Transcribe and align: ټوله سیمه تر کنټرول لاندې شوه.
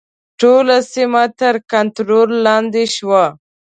ټوله 0.39 0.77
سیمه 0.93 1.23
تر 1.39 1.55
کنټرول 1.71 2.29
لاندې 2.45 2.83
شوه. 2.95 3.25